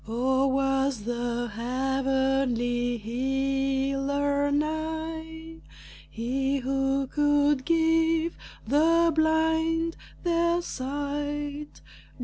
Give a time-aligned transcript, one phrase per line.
[0.07, 5.57] Oh, was the heavenly healer nigh,
[6.09, 8.35] He who could give
[8.65, 11.81] the blind their sight?